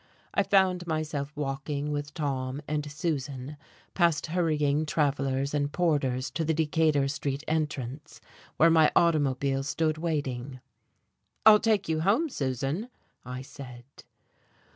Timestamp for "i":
0.33-0.41, 13.23-13.43